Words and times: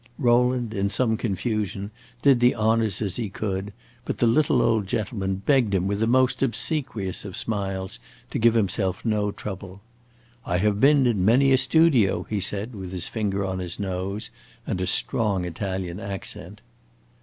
Rowland 0.17 0.73
in 0.73 0.89
some 0.89 1.15
confusion, 1.15 1.91
did 2.23 2.39
the 2.39 2.55
honors 2.55 3.03
as 3.03 3.17
he 3.17 3.29
could, 3.29 3.71
but 4.03 4.17
the 4.17 4.25
little 4.25 4.59
old 4.59 4.87
gentleman 4.87 5.35
begged 5.35 5.75
him 5.75 5.85
with 5.85 5.99
the 5.99 6.07
most 6.07 6.41
obsequious 6.41 7.23
of 7.23 7.37
smiles 7.37 7.99
to 8.31 8.39
give 8.39 8.55
himself 8.55 9.05
no 9.05 9.31
trouble. 9.31 9.79
"I 10.43 10.57
have 10.57 10.81
been 10.81 11.05
in 11.05 11.23
many 11.23 11.51
a 11.51 11.57
studio!" 11.59 12.23
he 12.31 12.39
said, 12.39 12.73
with 12.73 12.91
his 12.91 13.07
finger 13.09 13.45
on 13.45 13.59
his 13.59 13.79
nose 13.79 14.31
and 14.65 14.81
a 14.81 14.87
strong 14.87 15.45
Italian 15.45 15.99
accent. 15.99 16.61